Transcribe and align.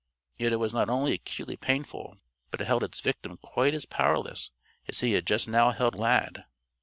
Yet 0.35 0.51
it 0.51 0.55
was 0.55 0.73
not 0.73 0.89
only 0.89 1.13
acutely 1.13 1.55
painful, 1.57 2.17
but 2.49 2.59
it 2.59 2.65
held 2.65 2.83
its 2.83 3.01
victim 3.01 3.37
quite 3.37 3.75
as 3.75 3.85
powerless 3.85 4.49
as 4.89 5.01
he 5.01 5.11
had 5.13 5.27
just 5.27 5.47
now 5.47 5.69
held 5.69 5.93
Lad. 5.93 6.45